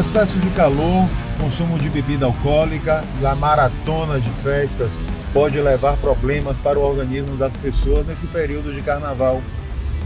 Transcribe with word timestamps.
excesso 0.00 0.38
de 0.38 0.48
calor, 0.50 1.06
consumo 1.38 1.78
de 1.78 1.90
bebida 1.90 2.24
alcoólica 2.24 3.04
e 3.20 3.26
a 3.26 3.34
maratona 3.34 4.18
de 4.18 4.30
festas 4.30 4.90
pode 5.30 5.60
levar 5.60 5.94
problemas 5.98 6.56
para 6.56 6.78
o 6.78 6.82
organismo 6.82 7.36
das 7.36 7.54
pessoas 7.54 8.06
nesse 8.06 8.26
período 8.26 8.72
de 8.72 8.80
carnaval. 8.80 9.42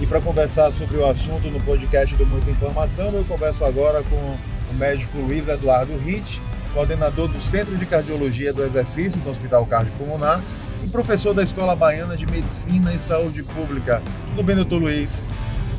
E 0.01 0.07
para 0.07 0.21
conversar 0.21 0.73
sobre 0.73 0.97
o 0.97 1.07
assunto 1.07 1.49
no 1.49 1.61
podcast 1.61 2.13
do 2.17 2.27
Muita 2.27 2.51
Informação, 2.51 3.13
eu 3.13 3.25
converso 3.25 3.65
agora 3.65 4.03
com 4.03 4.17
o 4.17 4.75
médico 4.75 5.17
Luiz 5.17 5.47
Eduardo 5.47 5.97
Ritt, 5.97 6.43
coordenador 6.73 7.29
do 7.29 7.41
Centro 7.41 7.77
de 7.77 7.87
Cardiologia 7.87 8.53
do 8.53 8.65
Exercício 8.65 9.21
do 9.21 9.31
Hospital 9.31 9.65
Cardiopulmonar 9.65 10.43
e 10.83 10.89
professor 10.89 11.33
da 11.33 11.45
Escola 11.45 11.77
Baiana 11.77 12.17
de 12.17 12.27
Medicina 12.27 12.93
e 12.93 12.99
Saúde 12.99 13.45
Pública. 13.45 14.03
Tudo 14.31 14.43
bem, 14.43 14.57
doutor 14.57 14.83
Luiz? 14.83 15.23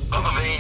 Tudo 0.10 0.32
bem, 0.36 0.55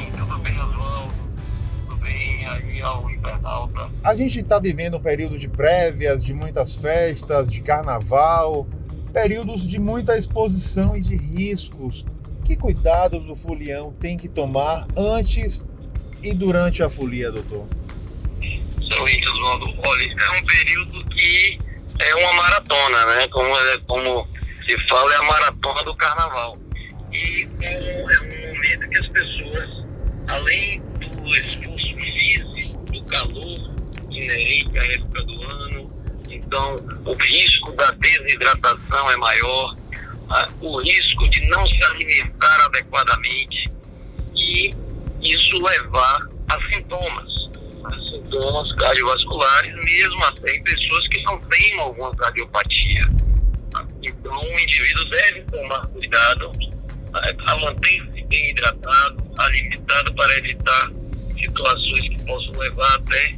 A 4.03 4.15
gente 4.15 4.39
está 4.39 4.59
vivendo 4.59 4.97
um 4.97 5.01
período 5.01 5.37
de 5.37 5.47
prévias, 5.47 6.23
de 6.23 6.33
muitas 6.33 6.75
festas, 6.75 7.51
de 7.51 7.61
carnaval, 7.61 8.67
períodos 9.13 9.67
de 9.67 9.79
muita 9.79 10.17
exposição 10.17 10.95
e 10.95 11.01
de 11.01 11.15
riscos. 11.15 12.05
Que 12.43 12.55
cuidados 12.55 13.27
o 13.29 13.35
folião 13.35 13.91
tem 13.93 14.17
que 14.17 14.27
tomar 14.27 14.85
antes 14.95 15.65
e 16.23 16.33
durante 16.33 16.83
a 16.83 16.89
folia, 16.89 17.31
doutor? 17.31 17.67
Olha, 19.83 20.03
é 20.03 20.39
um 20.39 20.45
período 20.45 21.05
que 21.09 21.59
é 21.99 22.15
uma 22.15 22.33
maratona, 22.33 23.05
né? 23.05 23.27
Como, 23.29 23.55
é, 23.57 23.77
como 23.87 24.27
se 24.67 24.87
fala, 24.87 25.13
é 25.13 25.17
a 25.17 25.23
maratona 25.23 25.83
do 25.83 25.95
carnaval. 25.95 26.57
E 27.11 27.47
é 27.61 27.69
um, 27.71 28.09
é 28.09 28.21
um 28.21 28.53
momento 28.53 28.89
que 28.89 28.97
as 28.97 29.07
pessoas, 29.07 29.69
além 30.27 30.81
do 30.81 31.35
esforço 31.37 31.74
inerente 34.25 34.77
à 34.77 34.93
época 34.93 35.23
do 35.23 35.43
ano, 35.43 35.91
então 36.29 36.75
o 37.05 37.13
risco 37.13 37.71
da 37.73 37.91
desidratação 37.91 39.11
é 39.11 39.17
maior, 39.17 39.75
né? 39.75 40.45
o 40.61 40.81
risco 40.81 41.29
de 41.29 41.47
não 41.47 41.65
se 41.65 41.83
alimentar 41.83 42.65
adequadamente 42.65 43.71
e 44.35 44.69
isso 45.21 45.57
levar 45.63 46.27
a 46.49 46.59
sintomas, 46.69 47.27
sintomas 48.09 48.75
cardiovasculares, 48.75 49.75
mesmo 49.75 50.23
até 50.25 50.55
em 50.55 50.63
pessoas 50.63 51.07
que 51.07 51.21
não 51.23 51.39
têm 51.39 51.79
alguma 51.79 52.15
cardiopatia. 52.15 53.07
Então 54.03 54.39
o 54.39 54.59
indivíduo 54.59 55.09
deve 55.09 55.41
tomar 55.41 55.87
cuidado 55.87 56.51
né? 56.59 56.71
a 57.45 57.57
manter-se 57.57 58.23
bem 58.25 58.49
hidratado, 58.51 59.23
alimentado 59.37 60.13
para 60.13 60.37
evitar 60.37 60.91
situações 61.39 62.09
que 62.09 62.23
possam 62.23 62.57
levar 62.57 62.95
até, 62.95 63.35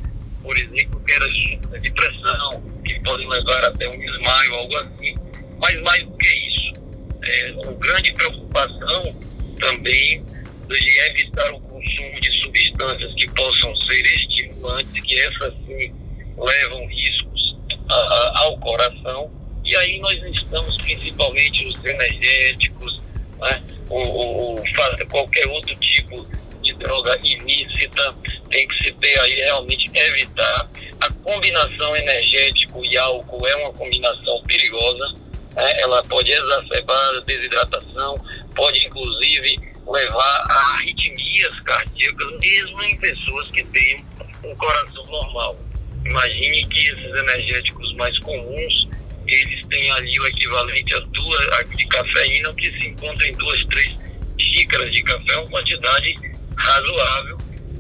por 0.48 0.58
exemplo, 0.58 0.98
quedas 1.02 1.34
de 1.82 1.92
pressão, 1.92 2.64
que 2.86 2.98
podem 3.02 3.28
levar 3.28 3.66
até 3.66 3.86
um 3.90 4.00
desmaio, 4.00 4.56
algo 4.56 4.78
assim. 4.78 5.18
Mas 5.60 5.82
mais 5.82 6.04
do 6.06 6.18
que 6.18 6.28
isso, 6.28 6.74
é 7.22 7.52
uma 7.52 7.74
grande 7.74 8.14
preocupação 8.14 9.14
também 9.60 10.24
de 10.70 11.00
evitar 11.10 11.52
o 11.52 11.60
consumo 11.60 12.22
de 12.22 12.32
substâncias 12.40 13.14
que 13.16 13.30
possam 13.32 13.76
ser 13.76 14.02
estimulantes, 14.04 15.04
que 15.04 15.20
essas 15.20 15.54
sim 15.66 15.94
levam 16.38 16.88
riscos 16.88 17.58
a, 17.90 17.96
a, 17.96 18.40
ao 18.44 18.58
coração. 18.60 19.30
E 19.66 19.76
aí 19.76 20.00
nós 20.00 20.18
estamos 20.34 20.78
principalmente 20.78 21.68
os 21.68 21.84
energéticos, 21.84 23.02
né? 23.42 23.64
ou, 23.90 24.08
ou 24.08 24.64
qualquer 25.10 25.46
outro 25.48 25.76
tipo 25.76 26.26
de 26.62 26.74
droga 26.76 27.20
ilícita, 27.22 28.16
tem 28.58 28.68
que 28.68 28.84
se 28.84 28.92
ter 28.94 29.20
aí 29.20 29.36
realmente 29.36 29.86
evitar. 29.94 30.68
A 31.00 31.14
combinação 31.24 31.96
energético 31.96 32.84
e 32.84 32.98
álcool 32.98 33.48
é 33.48 33.56
uma 33.58 33.72
combinação 33.72 34.42
perigosa, 34.48 35.14
né? 35.56 35.74
ela 35.80 36.02
pode 36.06 36.32
exacerbar 36.32 37.16
a 37.16 37.20
desidratação, 37.20 38.20
pode 38.56 38.84
inclusive 38.84 39.60
levar 39.88 40.46
a 40.50 40.74
arritmias 40.74 41.60
cardíacas, 41.60 42.40
mesmo 42.40 42.84
em 42.84 42.98
pessoas 42.98 43.48
que 43.50 43.64
têm 43.66 44.04
um 44.44 44.56
coração 44.56 45.06
normal. 45.06 45.56
Imagine 46.04 46.66
que 46.66 46.80
esses 46.88 47.16
energéticos 47.16 47.94
mais 47.96 48.18
comuns 48.20 48.90
eles 49.28 49.66
têm 49.68 49.92
ali 49.92 50.20
o 50.20 50.28
equivalente 50.28 50.96
a 50.96 51.00
duas 51.00 51.68
de 51.76 51.86
cafeína, 51.88 52.54
que 52.56 52.72
se 52.72 52.88
encontra 52.88 53.28
em 53.28 53.34
duas, 53.34 53.64
três 53.66 53.96
xícaras 54.40 54.92
de 54.92 55.04
café, 55.04 55.38
uma 55.38 55.50
quantidade 55.50 56.16
razoável 56.56 57.37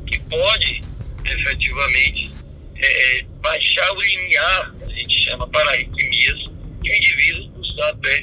que 0.08 0.20
pode 0.20 0.82
efetivamente 1.26 2.32
é, 2.76 3.26
baixar 3.42 3.92
o 3.92 4.02
limiar, 4.02 4.76
a 4.82 4.90
gente 4.90 5.24
chama 5.26 5.48
para 5.48 5.70
arritmias, 5.72 6.40
e 6.84 6.90
o 6.90 6.96
indivíduo 6.96 7.62
está 7.62 7.90
até 7.90 8.22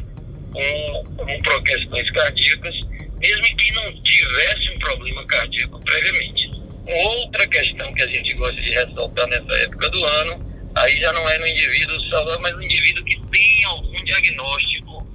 com, 0.53 1.05
com 1.17 1.62
questões 1.62 2.11
cardíacas, 2.12 2.75
mesmo 3.19 3.56
que 3.56 3.73
não 3.73 4.03
tivesse 4.03 4.71
um 4.71 4.78
problema 4.78 5.27
cardíaco 5.27 5.81
previamente. 5.81 6.50
Outra 6.87 7.47
questão 7.47 7.93
que 7.94 8.03
a 8.03 8.09
gente 8.09 8.34
gosta 8.34 8.61
de 8.61 8.71
ressaltar 8.71 9.27
nessa 9.28 9.53
época 9.62 9.89
do 9.89 10.05
ano 10.05 10.55
aí 10.75 11.00
já 11.00 11.12
não 11.12 11.28
é 11.28 11.39
no 11.39 11.47
indivíduo 11.47 12.00
saudável, 12.11 12.41
mas 12.41 12.53
no 12.53 12.62
indivíduo 12.62 13.05
que 13.05 13.21
tem 13.31 13.65
algum 13.65 14.05
diagnóstico 14.05 15.06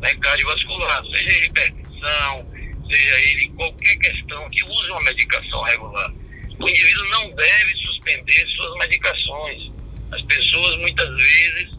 né, 0.00 0.10
cardiovascular, 0.20 1.02
seja 1.06 1.44
hipertensão, 1.44 2.51
seja 2.92 3.18
ele 3.30 3.48
qualquer 3.50 3.96
questão 3.96 4.50
que 4.50 4.64
use 4.64 4.90
uma 4.90 5.02
medicação 5.02 5.62
regular. 5.62 6.12
O 6.58 6.68
indivíduo 6.68 7.08
não 7.10 7.30
deve 7.34 7.76
suspender 7.78 8.46
suas 8.56 8.78
medicações. 8.78 9.72
As 10.12 10.22
pessoas 10.22 10.76
muitas 10.78 11.08
vezes 11.08 11.70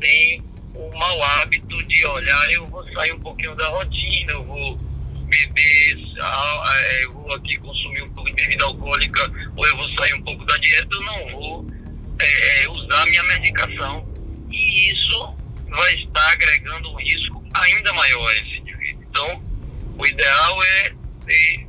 têm 0.00 0.42
o 0.74 0.90
mau 0.96 1.22
hábito 1.22 1.82
de 1.84 2.06
olhar, 2.06 2.52
eu 2.52 2.66
vou 2.68 2.86
sair 2.92 3.12
um 3.12 3.20
pouquinho 3.20 3.54
da 3.56 3.68
rotina, 3.68 4.32
eu 4.32 4.44
vou 4.44 4.78
beber, 5.26 5.96
é, 6.18 7.04
eu 7.04 7.12
vou 7.12 7.34
aqui 7.34 7.58
consumir 7.58 8.02
um 8.02 8.10
pouco 8.10 8.30
de 8.30 8.42
bebida 8.42 8.64
alcoólica, 8.64 9.30
ou 9.56 9.66
eu 9.66 9.76
vou 9.76 9.92
sair 9.94 10.14
um 10.14 10.22
pouco 10.22 10.44
da 10.44 10.56
dieta, 10.56 10.88
eu 10.92 11.02
não 11.02 11.32
vou 11.32 11.66
é, 12.20 12.68
usar 12.68 13.04
minha 13.06 13.22
medicação. 13.24 14.08
E 14.50 14.92
isso 14.92 15.34
vai 15.68 15.94
estar 15.94 16.32
agregando 16.32 16.90
um 16.90 16.96
risco 16.96 17.44
ainda 17.54 17.92
maior 17.92 18.28
a 18.28 18.36
esse 18.36 18.56
indivíduo. 18.58 19.04
Então, 19.10 19.49
o 20.00 20.06
ideal 20.06 20.62
é 20.64 20.92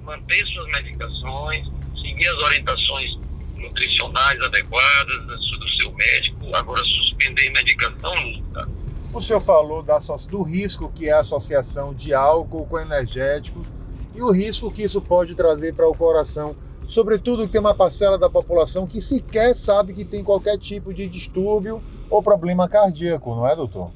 manter 0.03 0.45
suas 0.47 0.65
medicações, 0.67 1.67
seguir 2.01 2.27
as 2.27 2.37
orientações 2.37 3.11
nutricionais 3.55 4.41
adequadas 4.41 5.25
do 5.27 5.69
seu 5.77 5.91
médico, 5.93 6.55
agora 6.55 6.81
suspender 6.81 7.49
medicação 7.51 8.15
nunca. 8.15 8.67
O 9.13 9.21
senhor 9.21 9.41
falou 9.41 9.83
da, 9.83 9.99
do 10.29 10.41
risco 10.41 10.89
que 10.95 11.09
é 11.09 11.11
a 11.11 11.19
associação 11.19 11.93
de 11.93 12.13
álcool 12.13 12.65
com 12.65 12.79
energéticos 12.79 13.67
e 14.15 14.21
o 14.21 14.31
risco 14.31 14.71
que 14.71 14.81
isso 14.83 15.01
pode 15.01 15.35
trazer 15.35 15.73
para 15.73 15.87
o 15.87 15.93
coração 15.93 16.55
sobretudo 16.87 17.45
que 17.45 17.51
tem 17.51 17.61
uma 17.61 17.75
parcela 17.75 18.17
da 18.17 18.29
população 18.29 18.87
que 18.87 19.01
sequer 19.01 19.55
sabe 19.55 19.93
que 19.93 20.03
tem 20.03 20.23
qualquer 20.23 20.57
tipo 20.57 20.93
de 20.93 21.07
distúrbio 21.07 21.83
ou 22.09 22.23
problema 22.23 22.67
cardíaco, 22.67 23.35
não 23.35 23.47
é, 23.47 23.55
doutor? 23.55 23.91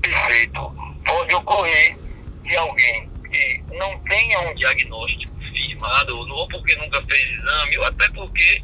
Perfeito. 0.00 0.72
Pode 1.04 1.34
ocorrer 1.34 1.98
de 2.42 2.56
alguém 2.56 3.10
que 3.30 3.62
não 3.72 3.98
tenha 4.00 4.40
um 4.40 4.54
diagnóstico 4.54 5.38
firmado, 5.40 6.16
ou 6.16 6.48
porque 6.48 6.74
nunca 6.76 7.02
fez 7.06 7.26
exame, 7.32 7.78
ou 7.78 7.84
até 7.84 8.08
porque 8.10 8.62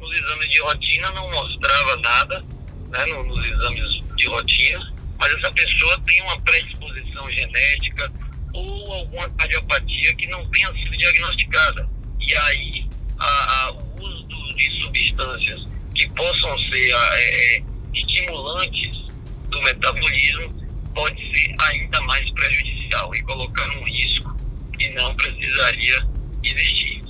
nos 0.00 0.12
exames 0.12 0.48
de 0.50 0.60
rotina 0.60 1.10
não 1.12 1.30
mostrava 1.30 1.96
nada, 1.96 2.44
né, 2.90 3.06
nos 3.06 3.46
exames 3.46 4.02
de 4.16 4.28
rotina, 4.28 4.92
mas 5.18 5.34
essa 5.34 5.50
pessoa 5.52 6.00
tem 6.06 6.22
uma 6.22 6.40
predisposição 6.40 7.30
genética 7.30 8.12
ou 8.52 8.92
alguma 8.92 9.28
cardiopatia 9.30 10.14
que 10.14 10.26
não 10.28 10.48
tenha 10.50 10.72
sido 10.72 10.96
diagnosticada. 10.96 11.88
E 12.20 12.34
aí 12.36 12.86
a, 13.18 13.66
a, 13.66 13.72
o 13.72 14.02
uso 14.02 14.54
de 14.54 14.82
substâncias 14.82 15.66
que 15.94 16.08
possam 16.10 16.58
ser 16.70 16.90
é, 16.90 17.56
é, 17.56 17.62
estimulantes 17.94 19.06
do 19.48 19.62
metabolismo 19.62 20.54
pode 20.94 21.16
ser 21.32 21.54
ainda 21.60 22.00
mais 22.02 22.30
prejudicial 22.32 22.75
e 23.14 23.22
colocar 23.22 23.68
um 23.76 23.84
risco 23.84 24.36
que 24.78 24.88
não 24.90 25.14
precisaria 25.16 26.06
existir. 26.42 27.04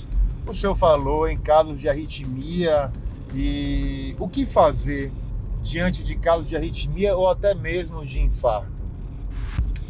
O 0.45 0.53
senhor 0.53 0.75
falou 0.75 1.27
em 1.27 1.37
casos 1.37 1.79
de 1.79 1.89
arritmia 1.89 2.91
e 3.33 4.15
o 4.17 4.27
que 4.29 4.45
fazer 4.45 5.11
diante 5.61 6.03
de 6.03 6.15
casos 6.15 6.47
de 6.47 6.55
arritmia 6.55 7.15
ou 7.15 7.29
até 7.29 7.53
mesmo 7.53 8.05
de 8.05 8.19
infarto? 8.19 8.71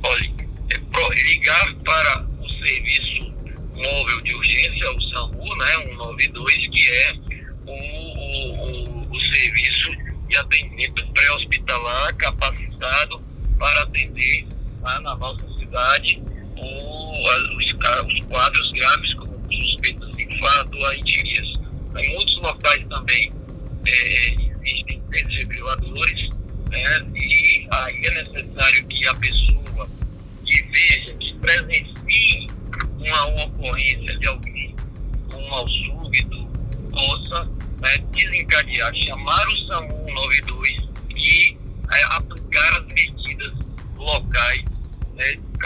Olha, 0.03 0.31
é 0.71 1.23
ligar 1.29 1.75
para 1.85 2.25
o 2.41 2.49
serviço 2.65 3.33
móvel 3.75 4.21
de 4.21 4.33
urgência, 4.33 4.91
o 4.91 5.01
SAMU, 5.01 5.55
né, 5.57 5.71
192, 5.85 6.53
que 6.53 6.89
é 6.89 7.13
o, 7.65 7.71
o, 7.71 9.15
o 9.15 9.19
serviço 9.35 9.91
de 10.27 10.37
atendimento 10.37 11.07
pré-hospitalar 11.13 12.15
capacitado 12.15 13.21
para 13.59 13.83
atender 13.83 14.47
lá 14.81 14.99
na 15.01 15.15
nossa 15.15 15.46
cidade 15.67 16.21
os, 16.57 17.65
os 17.65 18.21
quadros 18.25 18.71
graves 18.71 19.13
como 19.15 19.37
suspeitas 19.51 20.11
de 20.13 20.23
infarto, 20.23 20.85
arritmias. 20.85 21.47
Em 21.97 22.13
muitos 22.13 22.35
locais 22.37 22.85
também 22.89 23.31
é, 23.85 24.35
existem 24.63 25.01
desfibriladores, 25.09 26.29
né, 26.69 27.07
e 27.15 27.67
aí 27.71 28.05
é 28.05 28.23
necessário 28.23 28.87
que 28.87 29.07
a 29.07 29.15
pessoa 29.15 29.89
que 30.45 30.61
veja, 30.63 31.13
que 31.19 31.33
presencie 31.35 32.47
uma 32.99 33.43
ocorrência 33.43 34.17
de 34.17 34.27
alguém 34.27 34.75
com 35.29 35.37
um 35.37 35.49
mal 35.49 35.67
súbito, 35.67 36.47
possa 36.91 37.45
né, 37.79 37.97
desencadear, 38.11 38.93
chamar 38.95 39.47
o 39.47 39.67
SAMU 39.67 40.05
92 40.13 40.89
e 41.15 41.57
é, 41.91 42.03
aplicar 42.15 42.79
as 42.79 42.85
medidas 42.93 43.53
locais, 43.95 44.63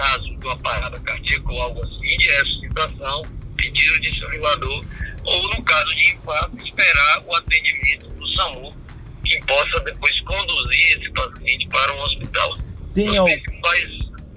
caso 0.01 0.23
de 0.23 0.45
uma 0.45 0.57
parada 0.57 0.99
cardíaca 0.99 1.51
ou 1.51 1.61
algo 1.61 1.83
assim, 1.83 2.17
de 2.17 2.27
ressuscitação, 2.31 3.21
pedir 3.55 3.91
o 3.91 4.01
desfibrilador, 4.01 4.85
ou 5.23 5.55
no 5.55 5.63
caso 5.63 5.95
de 5.95 6.11
infarto, 6.11 6.57
esperar 6.65 7.23
o 7.27 7.35
atendimento 7.35 8.07
do 8.09 8.27
SAMU, 8.35 8.75
que 9.23 9.39
possa 9.45 9.79
depois 9.81 10.19
conduzir 10.21 10.97
esse 10.97 11.11
paciente 11.11 11.67
para 11.67 11.93
um 11.93 12.01
hospital. 12.01 12.57
Tem 12.95 13.09
Os 13.09 13.31
principais 13.31 13.85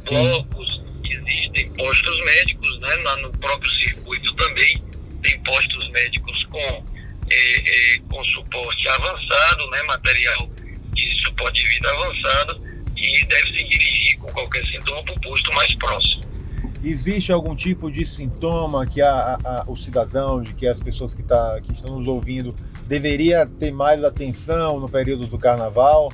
blocos 0.05 0.83
existem 1.05 1.71
postos 1.73 2.25
médicos, 2.25 2.81
né, 2.81 2.97
no 3.23 3.33
próprio 3.39 3.71
circuito 3.73 4.35
também, 4.35 4.85
tem 5.23 5.41
postos 5.41 5.89
médicos 5.89 6.45
com, 6.45 6.85
é, 7.31 7.95
é, 7.95 7.99
com 8.11 8.23
suporte 8.25 8.89
avançado, 8.89 9.71
né, 9.71 9.83
material 9.85 10.51
de 10.93 11.25
suporte 11.25 11.63
de 11.63 11.69
vida 11.71 11.91
avançado, 11.91 12.64
e 13.05 13.25
deve 13.27 13.47
se 13.49 13.65
dirigir 13.65 14.19
com 14.19 14.33
qualquer 14.33 14.65
sintoma 14.67 15.03
para 15.05 15.15
o 15.15 15.21
posto 15.21 15.53
mais 15.53 15.75
próximo. 15.77 16.25
Existe 16.83 17.33
algum 17.33 17.55
tipo 17.57 17.91
de 17.91 18.05
sintoma 18.05 18.87
que 18.87 19.01
a, 19.01 19.39
a, 19.43 19.65
o 19.69 19.77
cidadão, 19.77 20.43
de 20.43 20.53
que 20.53 20.67
as 20.67 20.81
pessoas 20.81 21.15
que, 21.15 21.23
tá, 21.23 21.59
que 21.63 21.73
estão 21.73 21.99
nos 21.99 22.07
ouvindo, 22.07 22.55
deveria 22.87 23.47
ter 23.47 23.73
mais 23.73 24.05
atenção 24.05 24.79
no 24.79 24.89
período 24.89 25.27
do 25.27 25.39
carnaval? 25.39 26.13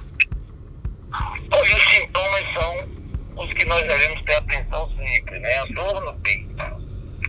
Olha, 1.12 1.76
os 1.76 1.90
sintomas 1.90 2.44
são 2.54 3.44
os 3.44 3.52
que 3.52 3.64
nós 3.64 3.84
devemos 3.87 4.22
ter 4.22 4.34
atenção 4.34 4.88
sempre, 4.96 5.40
né? 5.40 5.58
A 5.58 5.66
dor 5.66 6.04
no 6.04 6.14
peito. 6.20 6.54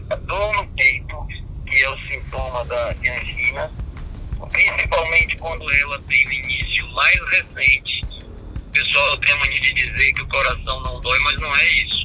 A 0.09 0.15
dor 0.15 0.53
no 0.55 0.67
peito, 0.75 1.27
que 1.65 1.83
é 1.83 1.89
o 1.89 1.97
sintoma 2.07 2.65
da 2.65 2.89
angina, 2.89 3.71
principalmente 4.51 5.35
quando 5.37 5.71
ela 5.73 5.99
tem 6.07 6.21
início 6.21 6.87
mais 6.91 7.19
recente. 7.31 8.00
O 8.81 8.83
pessoal 8.83 9.17
tem 9.17 9.31
a 9.31 9.37
mania 9.37 9.59
de 9.59 9.73
dizer 9.73 10.13
que 10.13 10.21
o 10.23 10.27
coração 10.27 10.81
não 10.81 10.99
dói, 11.01 11.19
mas 11.19 11.39
não 11.39 11.55
é 11.55 11.65
isso 11.65 12.01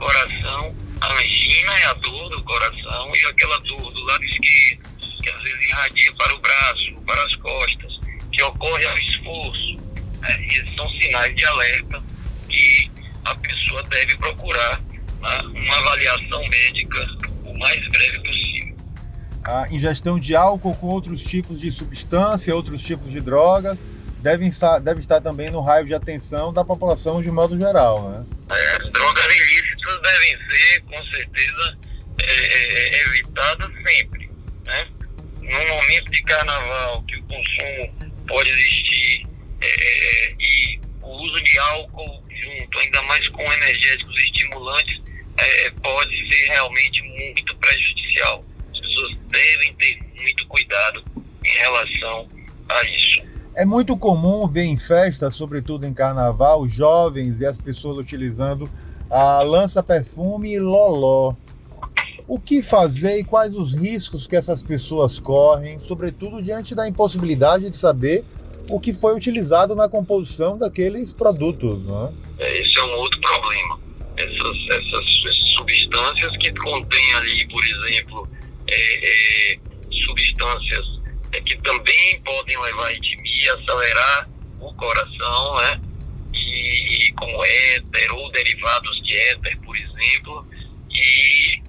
coração, 0.00 0.74
a 1.02 1.12
angina 1.12 1.78
é 1.78 1.84
a 1.84 1.94
dor 1.94 2.30
do 2.30 2.42
coração 2.42 3.12
e 3.14 3.26
aquela 3.26 3.58
dor 3.60 3.92
do 3.92 4.04
lado 4.04 4.24
esquerdo, 4.24 4.88
que 5.22 5.30
às 5.30 5.42
vezes 5.42 5.68
irradia 5.68 6.14
para 6.14 6.34
o 6.34 6.40
braço, 6.40 6.92
para 7.06 7.22
as 7.22 7.34
costas, 7.36 8.00
que 8.32 8.42
ocorre 8.42 8.86
ao 8.86 8.98
esforço. 8.98 9.76
Né? 10.20 10.46
Esses 10.46 10.74
são 10.74 10.88
sinais 10.88 11.36
de 11.36 11.44
alerta 11.44 12.02
que 12.48 12.90
a 13.26 13.34
pessoa 13.34 13.82
deve 13.84 14.16
procurar 14.16 14.80
né? 15.20 15.38
uma 15.44 15.76
avaliação 15.76 16.48
médica 16.48 17.06
o 17.44 17.58
mais 17.58 17.86
breve 17.88 18.20
possível. 18.20 18.76
A 19.44 19.66
ingestão 19.70 20.18
de 20.18 20.34
álcool 20.34 20.74
com 20.76 20.86
outros 20.86 21.22
tipos 21.22 21.60
de 21.60 21.70
substância, 21.70 22.54
outros 22.54 22.82
tipos 22.82 23.12
de 23.12 23.20
drogas, 23.20 23.82
deve 24.20 24.46
estar 24.46 25.20
também 25.20 25.50
no 25.50 25.60
raio 25.60 25.86
de 25.86 25.94
atenção 25.94 26.52
da 26.52 26.64
população 26.64 27.22
de 27.22 27.30
modo 27.30 27.58
geral, 27.58 28.10
né? 28.10 28.26
É, 28.50 28.78
drogas 28.90 29.24
ilícitas 29.24 30.02
devem 30.02 30.38
ser, 30.50 30.80
com 30.82 31.04
certeza, 31.06 31.78
é, 32.18 32.32
é, 32.32 32.96
é, 32.96 33.02
evitadas 33.02 33.70
sempre, 33.82 34.30
né? 34.66 34.88
No 35.40 35.66
momento 35.68 36.10
de 36.10 36.22
carnaval, 36.22 37.02
que 37.04 37.16
o 37.16 37.22
consumo 37.24 38.14
pode 38.28 38.50
existir 38.50 39.26
é, 39.60 40.34
e 40.38 40.80
o 41.02 41.08
uso 41.08 41.42
de 41.42 41.58
álcool 41.58 42.22
junto, 42.42 42.78
ainda 42.78 43.02
mais 43.02 43.26
com 43.28 43.42
energéticos 43.52 44.16
estimulantes, 44.16 45.00
é, 45.38 45.70
pode 45.82 46.32
ser 46.32 46.46
realmente 46.48 47.02
muito 47.02 47.56
prejudicial. 47.56 48.44
As 48.72 48.80
pessoas 48.80 49.16
devem 49.28 49.74
ter 49.74 49.98
muito 50.16 50.46
cuidado 50.46 51.04
em 51.44 51.58
relação 51.58 52.28
a 52.68 52.84
isso. 52.84 53.29
É 53.56 53.64
muito 53.64 53.96
comum 53.96 54.46
ver 54.46 54.64
em 54.64 54.76
festas, 54.76 55.34
sobretudo 55.34 55.84
em 55.84 55.92
carnaval, 55.92 56.68
jovens 56.68 57.40
e 57.40 57.46
as 57.46 57.58
pessoas 57.58 57.98
utilizando 57.98 58.70
a 59.10 59.42
lança-perfume 59.42 60.58
loló. 60.60 61.34
O 62.28 62.38
que 62.38 62.62
fazer 62.62 63.18
e 63.18 63.24
quais 63.24 63.56
os 63.56 63.74
riscos 63.74 64.28
que 64.28 64.36
essas 64.36 64.62
pessoas 64.62 65.18
correm, 65.18 65.80
sobretudo 65.80 66.40
diante 66.40 66.76
da 66.76 66.86
impossibilidade 66.86 67.68
de 67.68 67.76
saber 67.76 68.24
o 68.68 68.78
que 68.78 68.92
foi 68.92 69.16
utilizado 69.16 69.74
na 69.74 69.88
composição 69.88 70.56
daqueles 70.56 71.12
produtos, 71.12 71.84
né? 71.84 72.12
Esse 72.38 72.78
é 72.78 72.84
um 72.84 72.98
outro 73.00 73.20
problema. 73.20 73.80
Essas, 74.16 74.56
essas 74.70 75.04
substâncias 75.56 76.36
que 76.36 76.52
contêm 76.52 77.14
ali, 77.14 77.48
por 77.48 77.64
exemplo, 77.64 78.28
é, 78.68 79.54
é, 79.54 79.58
substâncias 80.06 80.99
é, 81.32 81.40
que 81.40 81.56
também 81.62 82.20
podem 82.22 82.60
levar 82.60 82.84
a 82.84 82.86
arritmia, 82.86 83.54
acelerar 83.54 84.28
o 84.60 84.74
coração, 84.74 85.56
né? 85.62 85.80
E, 86.32 87.06
e 87.06 87.12
como 87.12 87.44
éter 87.44 88.12
ou 88.14 88.30
derivados 88.30 89.02
de 89.02 89.16
éter, 89.16 89.58
por 89.60 89.76
exemplo, 89.76 90.46
e 90.90 91.62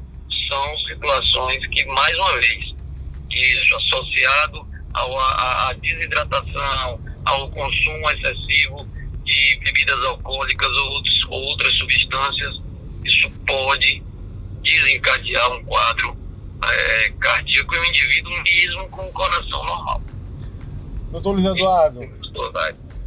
são 0.50 0.78
situações 0.80 1.66
que, 1.68 1.86
mais 1.86 2.18
uma 2.18 2.40
vez, 2.40 2.75
isso 3.31 3.75
associado 3.78 4.68
à 4.94 5.74
desidratação, 5.81 7.00
ao 7.25 7.50
consumo 7.52 8.12
excessivo 8.12 8.88
de 9.24 9.60
bebidas 9.64 10.04
alcoólicas 10.06 10.69
ou 10.69 10.92
outros, 10.92 11.25
outras 11.30 11.74
substâncias, 11.75 12.62
isso 13.06 13.30
pode 13.48 14.04
desencadear 14.62 15.52
um 15.54 15.64
quadro 15.64 16.20
é, 16.69 17.10
cardíaco 17.19 17.75
em 17.75 17.80
um 17.80 17.86
indivíduo 17.86 18.31
mesmo 18.44 18.90
com 18.90 19.02
o 19.02 19.12
coração 19.12 19.66
normal. 19.66 20.02
Doutor 21.12 21.31
Luiz 21.31 21.46
Eduardo, 21.46 22.02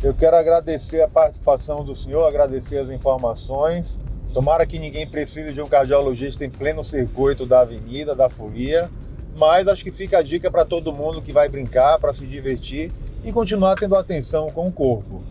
eu 0.02 0.14
quero 0.14 0.36
agradecer 0.36 1.00
a 1.02 1.08
participação 1.08 1.84
do 1.84 1.96
senhor, 1.96 2.26
agradecer 2.26 2.78
as 2.78 2.90
informações. 2.90 3.96
Tomara 4.34 4.66
que 4.66 4.78
ninguém 4.78 5.08
precise 5.08 5.54
de 5.54 5.62
um 5.62 5.68
cardiologista 5.68 6.44
em 6.44 6.50
pleno 6.50 6.84
circuito 6.84 7.46
da 7.46 7.60
avenida, 7.60 8.14
da 8.14 8.28
folia, 8.28 8.90
mas 9.36 9.66
acho 9.68 9.82
que 9.82 9.92
fica 9.92 10.18
a 10.18 10.22
dica 10.22 10.50
para 10.50 10.64
todo 10.64 10.92
mundo 10.92 11.22
que 11.22 11.32
vai 11.32 11.48
brincar, 11.48 11.98
para 11.98 12.12
se 12.12 12.26
divertir 12.26 12.92
e 13.24 13.32
continuar 13.32 13.76
tendo 13.76 13.96
atenção 13.96 14.50
com 14.50 14.68
o 14.68 14.72
corpo. 14.72 15.24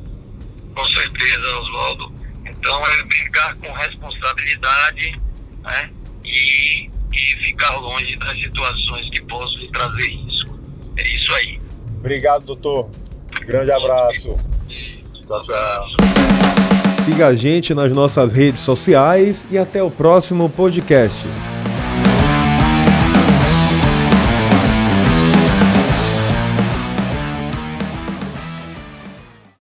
Com 0.73 0.85
certeza, 0.85 1.59
Oswaldo. 1.59 2.11
Então 2.45 2.85
é 2.87 3.03
brincar 3.03 3.55
com 3.57 3.71
responsabilidade 3.73 5.21
né? 5.61 5.91
e 6.23 6.89
e 7.13 7.45
ficar 7.45 7.75
longe 7.77 8.15
das 8.17 8.39
situações 8.39 9.09
que 9.09 9.21
possam 9.23 9.57
lhe 9.59 9.67
trazer 9.69 10.07
risco. 10.07 10.59
É 10.97 11.07
isso 11.15 11.33
aí. 11.35 11.59
Obrigado, 11.99 12.43
doutor. 12.43 12.89
Grande 13.45 13.71
abraço. 13.71 14.35
Tchau, 15.25 15.43
tchau. 15.43 15.87
Siga 17.05 17.27
a 17.27 17.35
gente 17.35 17.73
nas 17.73 17.91
nossas 17.91 18.31
redes 18.31 18.61
sociais 18.61 19.45
e 19.51 19.57
até 19.57 19.81
o 19.83 19.91
próximo 19.91 20.49
podcast. 20.49 21.23